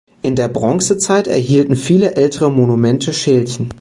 In 0.23 0.35
der 0.35 0.47
Bronzezeit 0.47 1.27
erhielten 1.27 1.75
viele 1.75 2.15
ältere 2.15 2.49
Monumente 2.51 3.13
Schälchen. 3.13 3.69